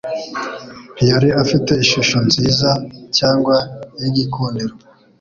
[0.95, 2.69] Ntiyari afite ishusho nziza
[3.17, 3.55] cyangwa
[4.01, 4.73] y'igikundiro,